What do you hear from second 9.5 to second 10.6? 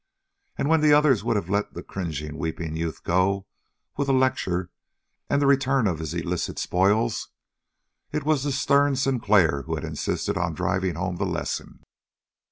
who had insisted on